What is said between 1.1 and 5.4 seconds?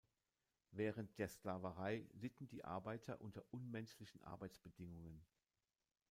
der Sklaverei litten die Arbeiter unter unmenschlichen Arbeitsbedingungen.